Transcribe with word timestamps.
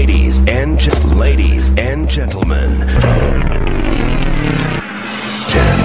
ladies 0.00 0.40
and 0.48 0.78
ge- 0.80 1.04
ladies 1.14 1.76
and 1.78 2.08
gentlemen. 2.08 2.70
Ten, 5.52 5.78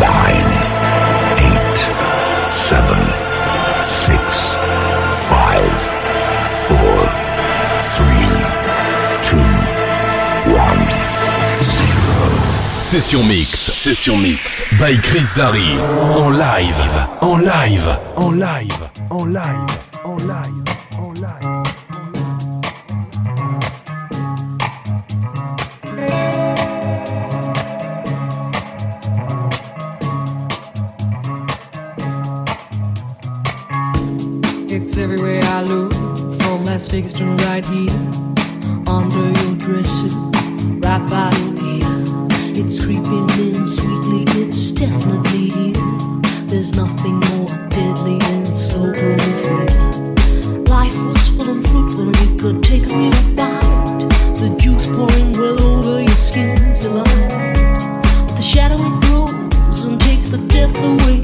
nine, 0.00 0.48
eight, 1.48 1.78
seven, 2.50 3.02
six, 3.84 4.22
five, 5.28 5.76
four, 6.68 6.96
three, 7.96 8.30
two, 9.28 9.50
one, 10.64 10.82
zero. 11.76 12.24
Session 12.92 13.28
mix, 13.28 13.58
session 13.84 14.22
mix 14.22 14.62
by 14.80 14.96
Chris 15.02 15.34
Darry 15.34 15.72
en 16.22 16.32
live, 16.32 16.80
en 17.20 17.40
live, 17.44 17.88
en 18.16 18.38
live, 18.40 18.40
en 18.40 18.40
live, 18.40 18.88
en 19.10 19.28
live. 19.28 19.76
En 20.06 20.16
live. 20.26 20.75
is 36.86 36.92
fixed 36.92 37.20
right 37.20 37.64
here 37.64 37.90
under 38.86 39.30
your 39.40 39.56
dresser, 39.56 40.08
right 40.80 41.04
by 41.10 41.30
your 41.38 41.54
ear. 41.66 42.04
It's 42.54 42.84
creeping 42.84 43.28
in 43.38 43.66
sweetly, 43.66 44.24
it's 44.40 44.72
definitely 44.72 45.48
here. 45.50 45.72
There's 46.46 46.76
nothing 46.76 47.20
more 47.30 47.46
deadly 47.68 48.18
than 48.18 48.46
slow 48.46 48.92
fear. 48.92 49.16
Life 50.66 50.96
was 50.96 51.28
full 51.28 51.50
and 51.50 51.66
fruitful, 51.68 52.08
and 52.08 52.20
you 52.20 52.36
could 52.36 52.62
take 52.62 52.90
a 52.90 52.96
real 52.96 53.10
bite. 53.34 54.08
The 54.36 54.54
juice 54.58 54.86
pouring 54.88 55.32
well 55.32 55.60
over 55.62 56.00
your 56.00 56.08
skin's 56.08 56.80
delight. 56.80 57.30
But 58.26 58.36
the 58.36 58.42
shadow 58.42 58.76
it 58.76 59.00
grows 59.02 59.84
and 59.84 60.00
takes 60.00 60.30
the 60.30 60.38
depth 60.38 60.78
away, 60.78 61.20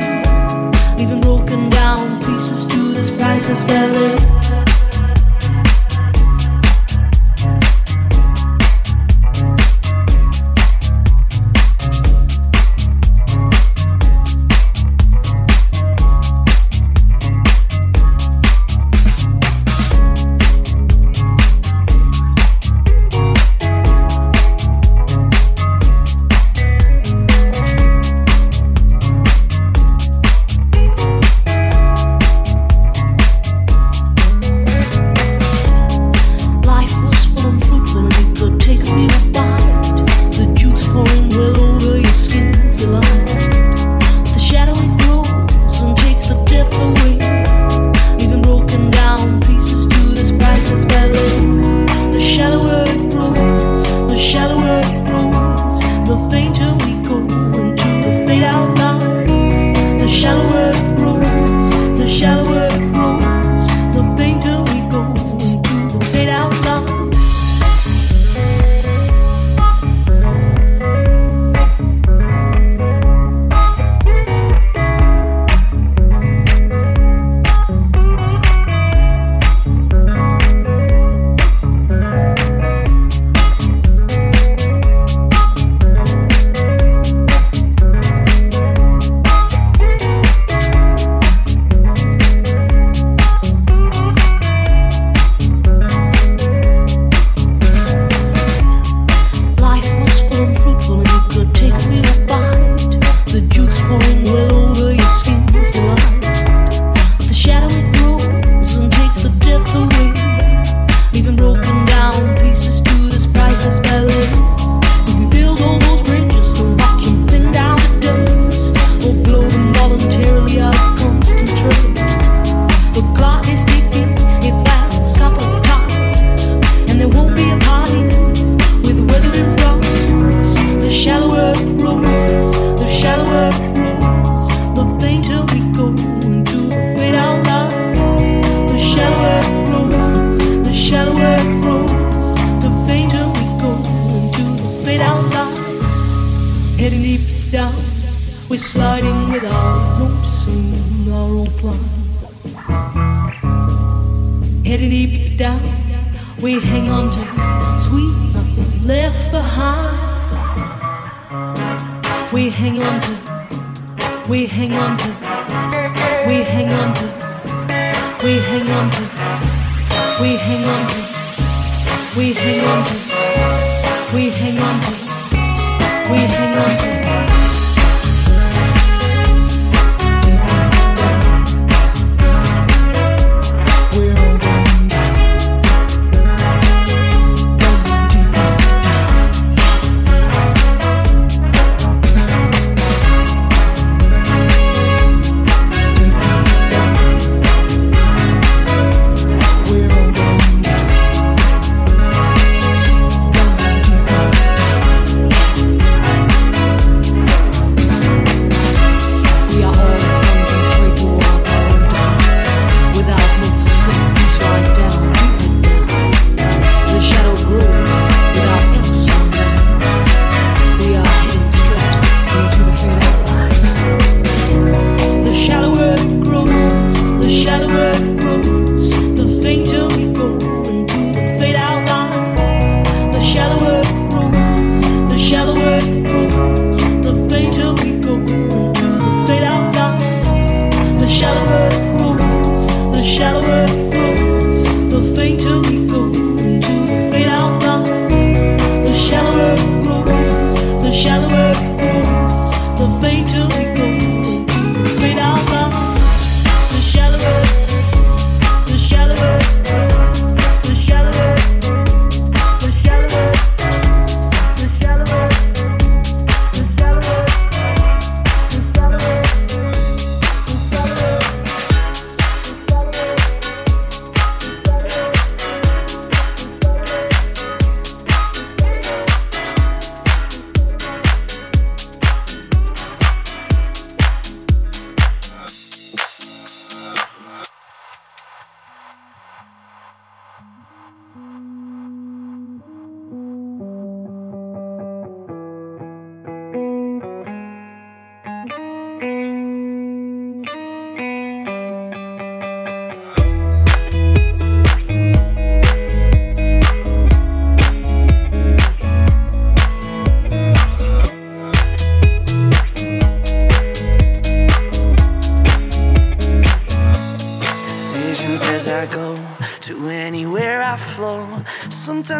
leaving 0.96 1.20
broken 1.20 1.68
down 1.70 2.18
pieces 2.20 2.66
to 2.66 2.92
this 2.92 3.10
priceless 3.10 3.60
valley. 3.64 4.61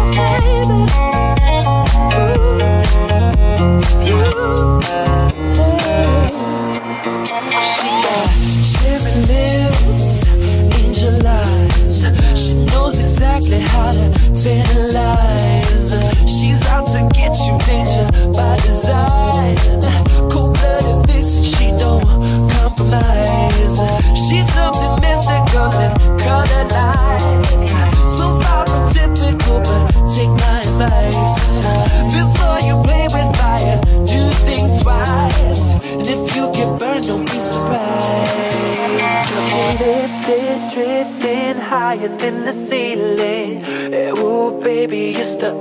okay. 0.00 0.59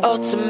ultimate 0.03 0.48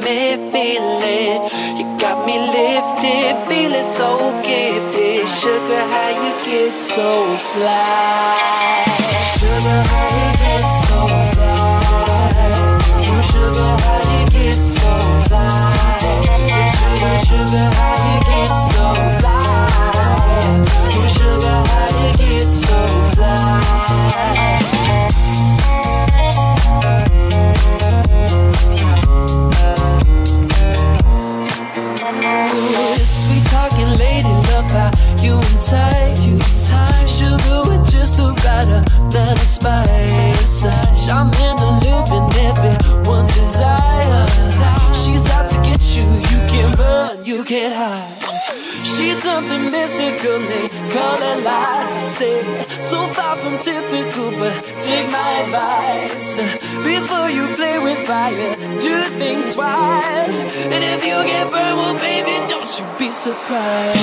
surprise. 63.19 63.98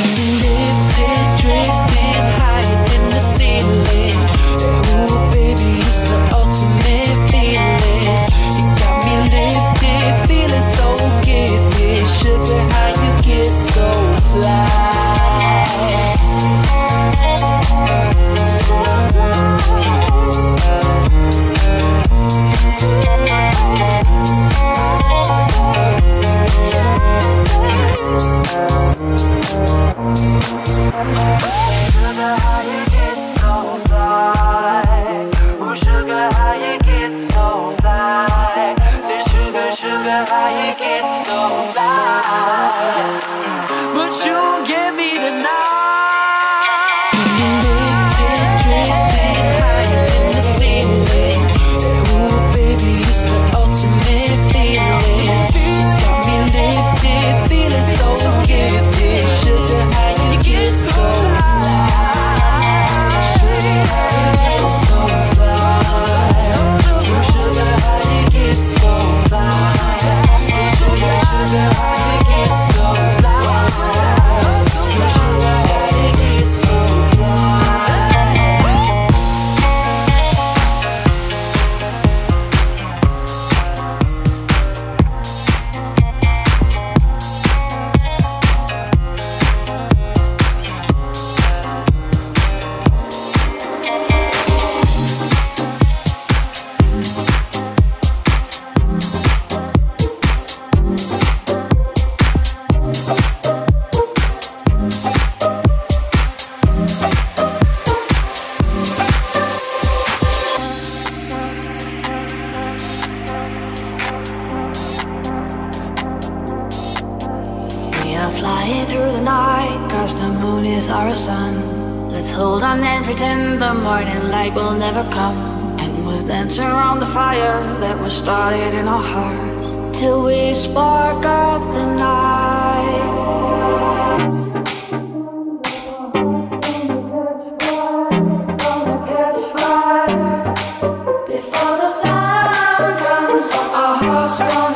sound 142.02 142.98
comes 142.98 143.50
from 143.50 143.70
our 143.70 143.96
hearts 144.04 144.75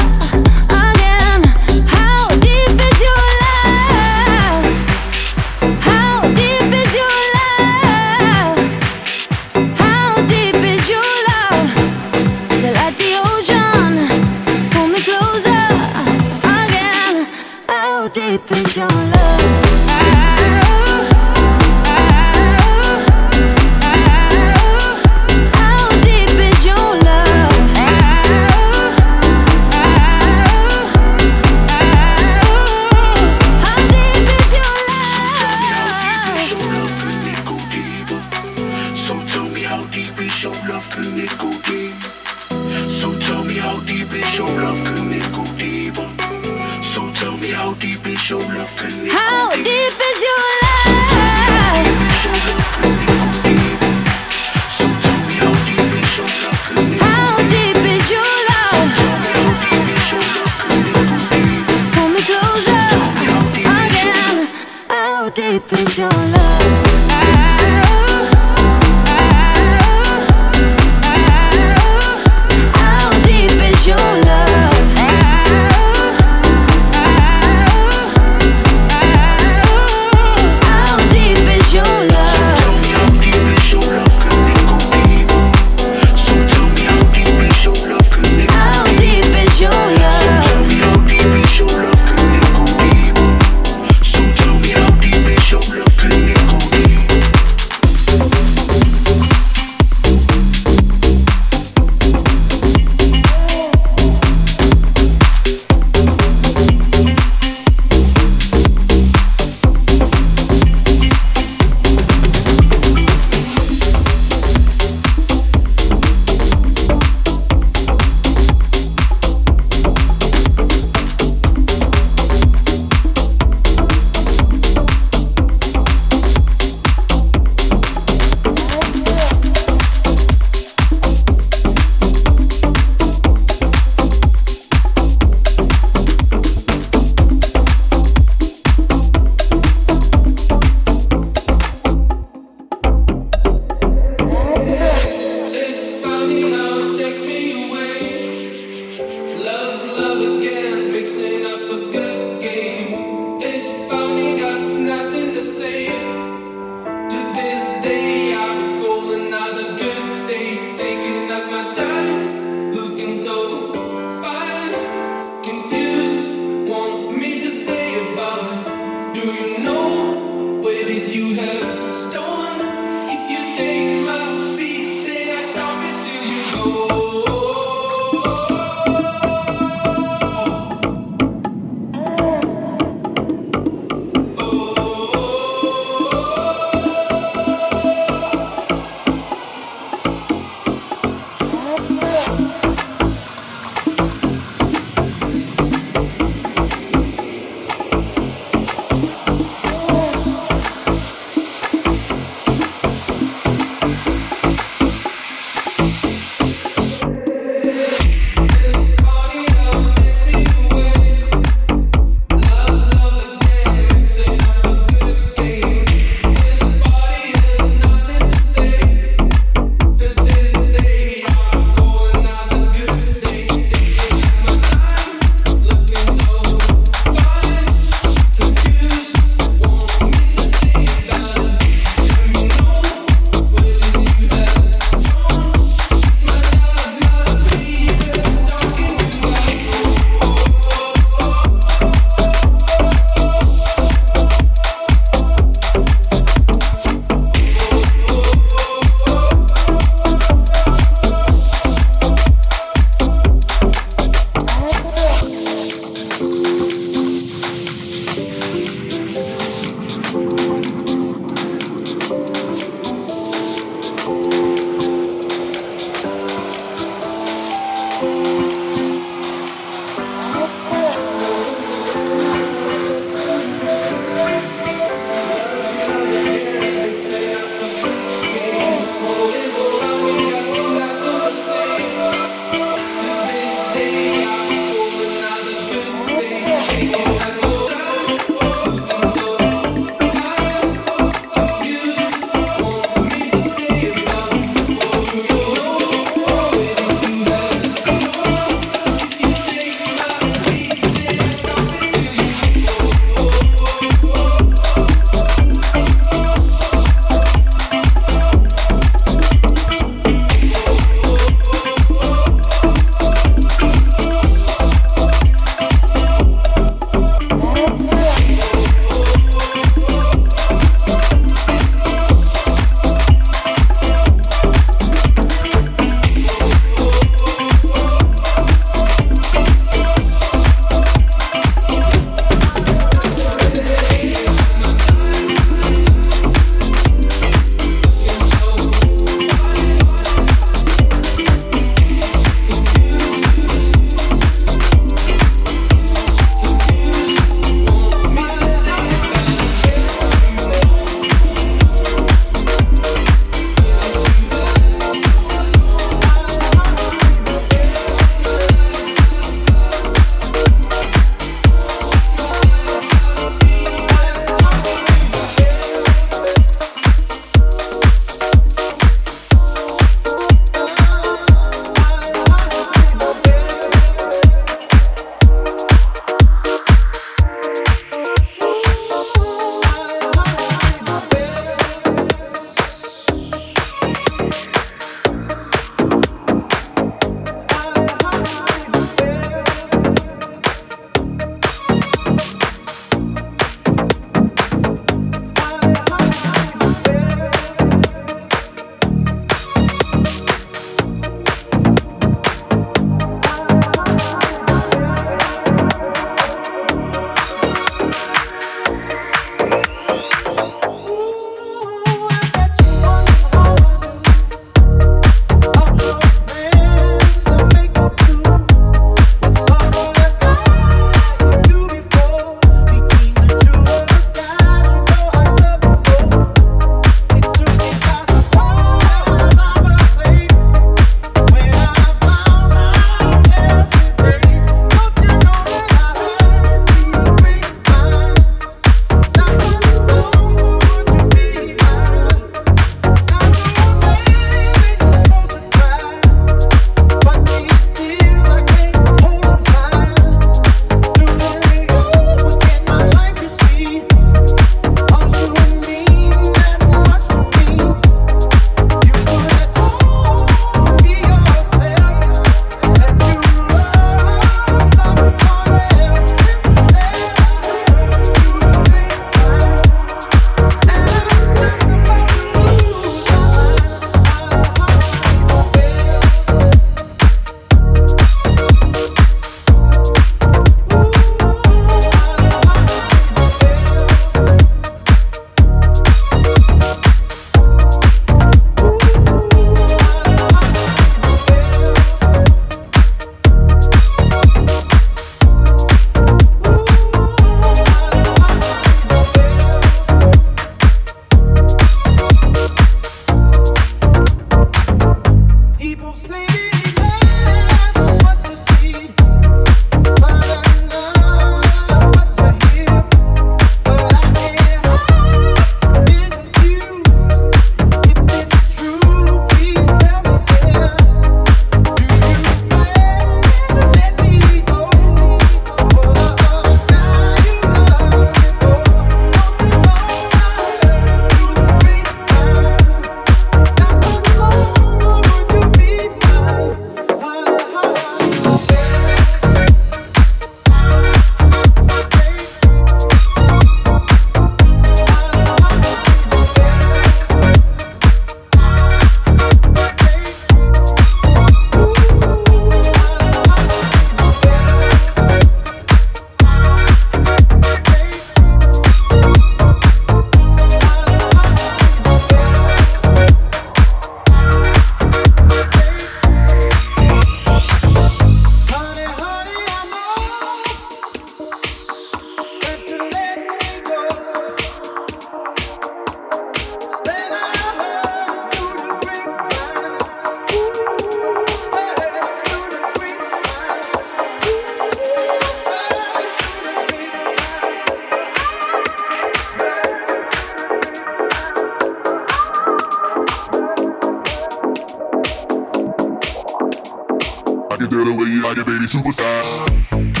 do 597.71 597.85
the 597.85 597.93
way 597.93 598.09
you 598.09 598.21
like 598.21 598.37
it, 598.37 598.45
baby, 598.45 598.65
supersize. 598.65 600.00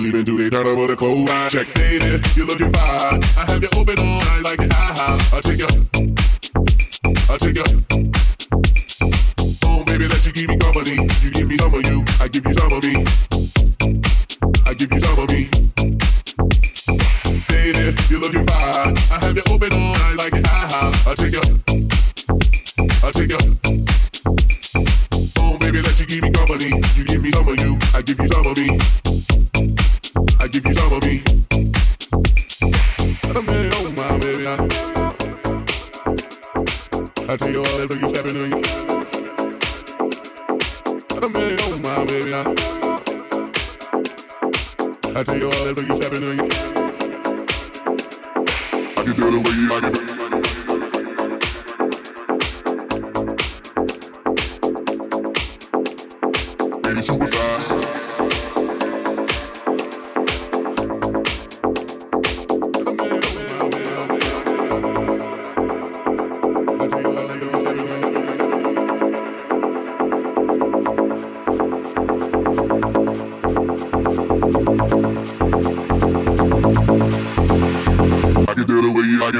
leaving 0.00 0.24
today, 0.24 0.44
they 0.44 0.50
turn 0.50 0.66
over 0.66 0.86
the 0.86 0.96
clothesline. 0.96 1.50
Check 1.50 1.66
it. 1.76 2.07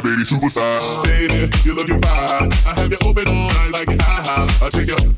your 0.05 0.13
baby 0.13 0.23
superstar. 0.23 1.05
Baby, 1.05 1.51
you're 1.65 1.75
looking 1.75 2.01
fine. 2.03 2.53
I 2.67 2.81
have 2.81 2.91
you 2.91 2.99
open 3.05 3.29
all 3.29 3.49
night 3.49 3.71
like 3.73 4.01
I 4.01 4.03
have. 4.03 4.63
I 4.63 4.69
take 4.69 4.89
you. 4.89 5.18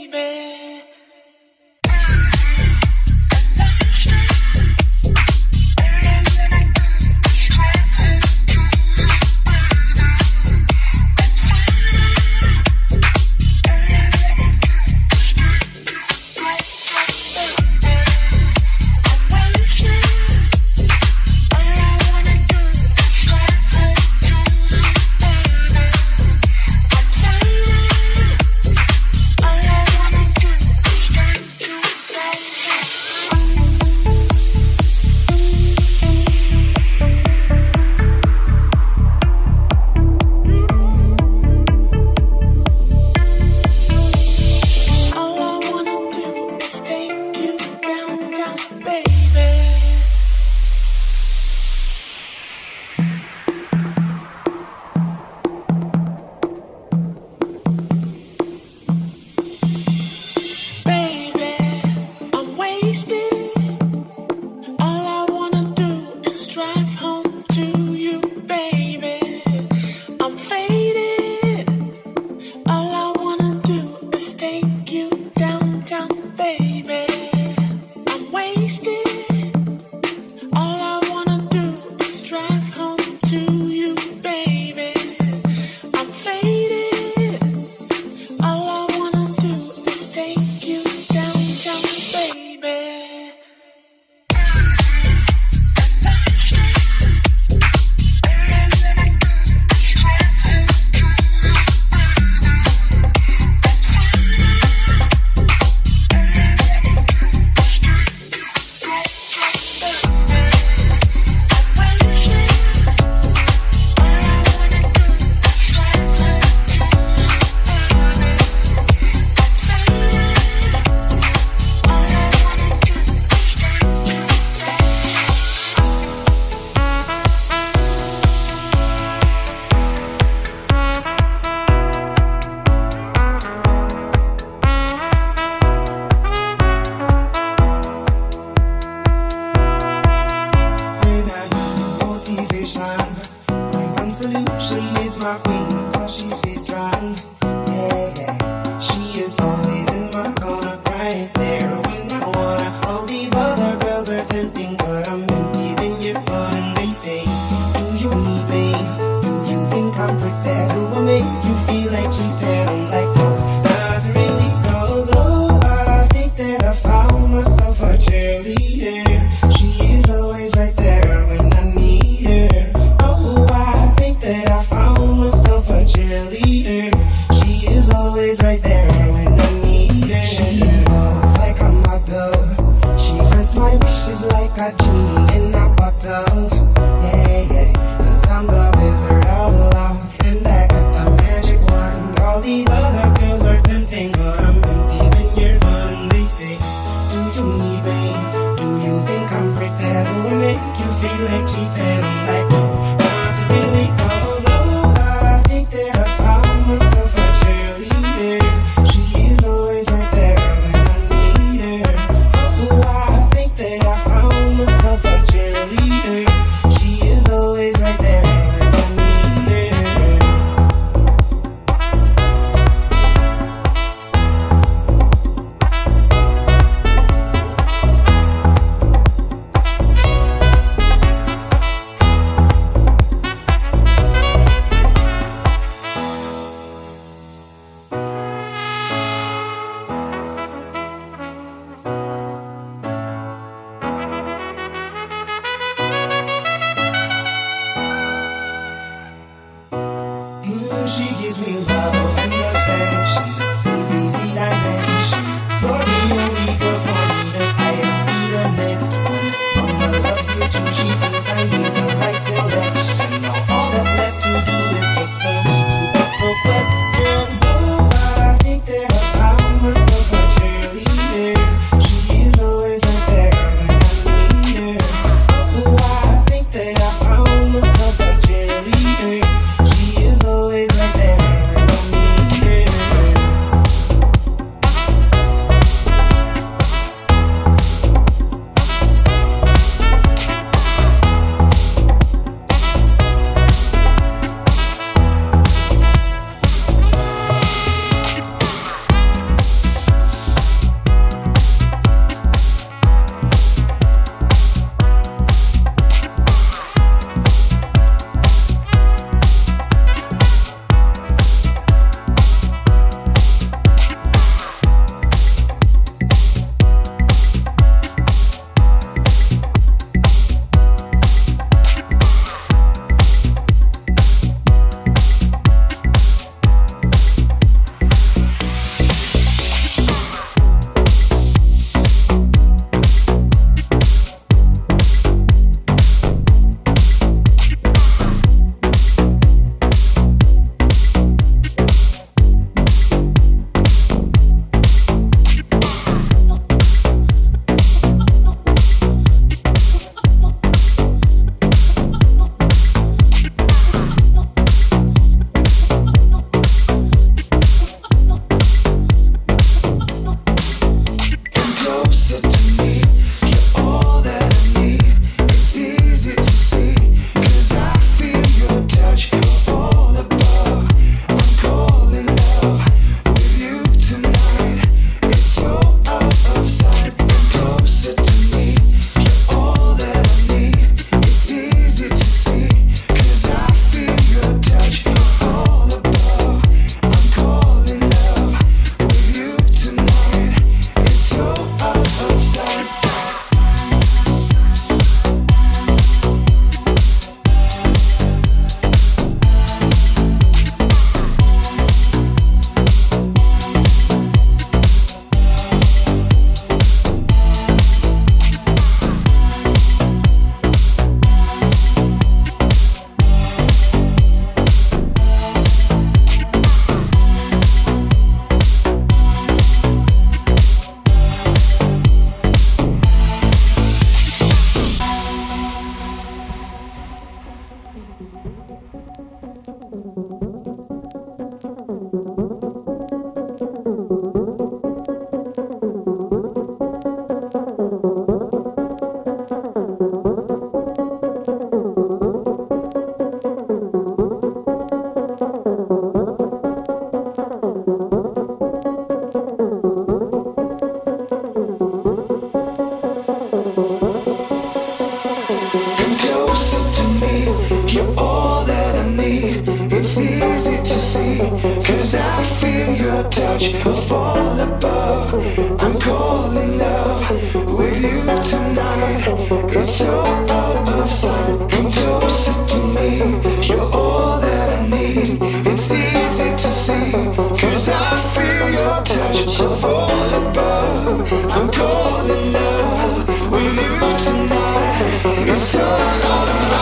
It's 485.33 485.55
all 485.55 485.63
on 485.63 486.27
my 486.35 486.59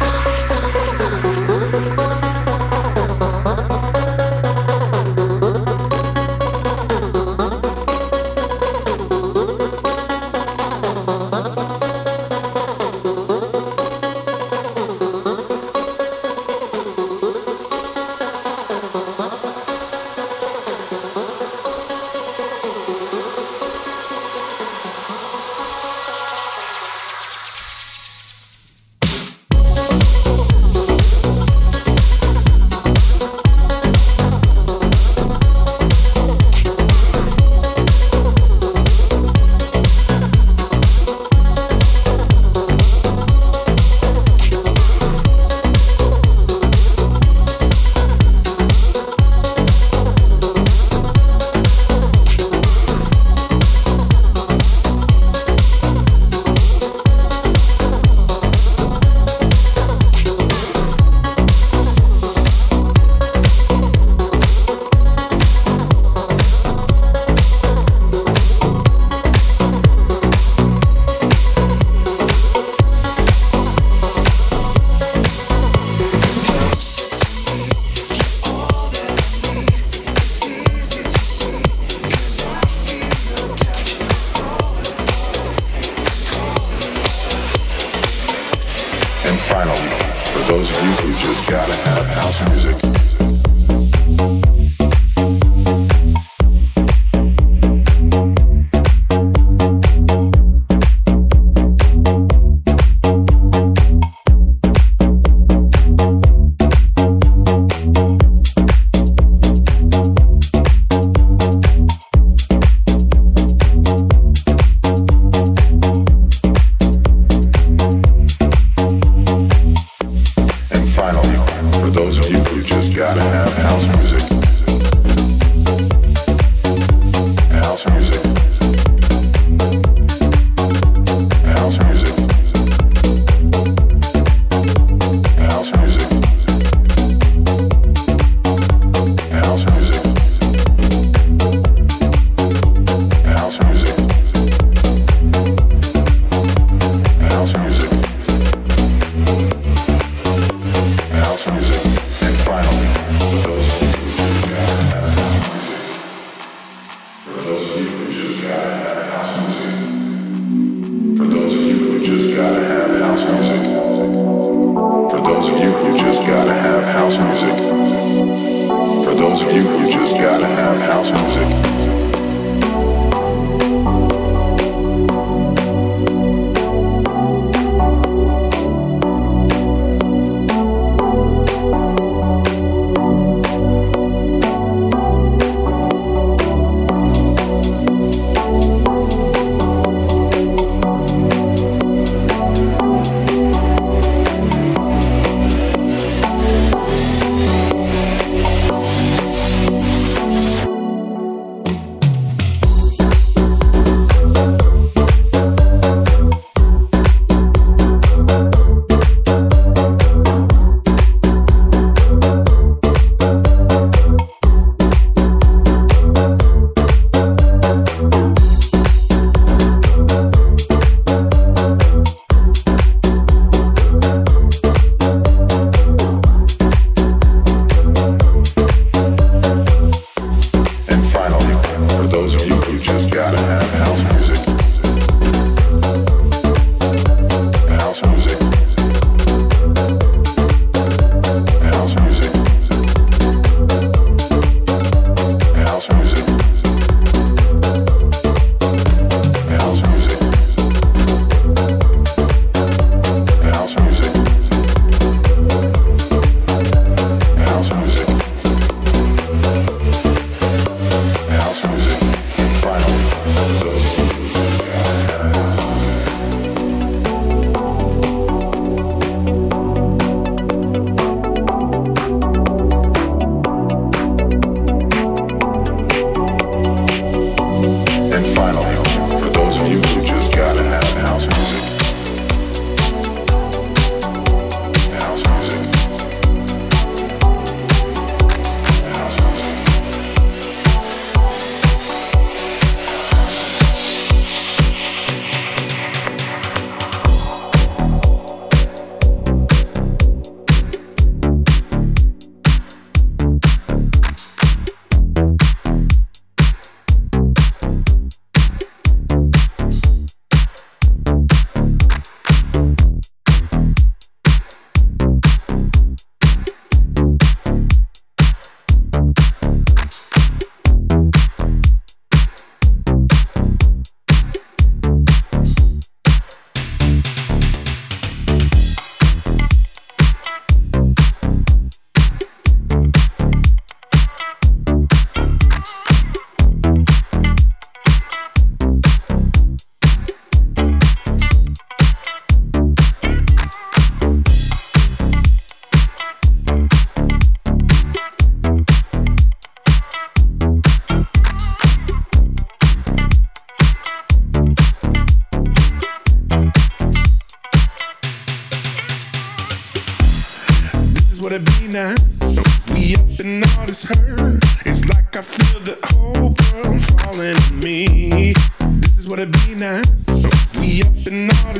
side. 0.00 0.09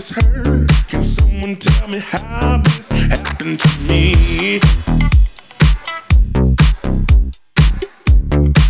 This 0.00 0.12
hurt. 0.12 0.70
Can 0.88 1.04
someone 1.04 1.56
tell 1.56 1.86
me 1.86 1.98
how 1.98 2.62
this 2.64 2.88
happened 2.88 3.60
to 3.60 3.80
me? 3.82 4.58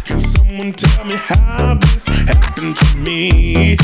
Can 0.04 0.20
someone 0.20 0.72
tell 0.72 1.04
me 1.04 1.14
how 1.14 1.78
this 1.82 2.06
happened 2.26 2.76
to 2.76 2.96
me? 2.98 3.76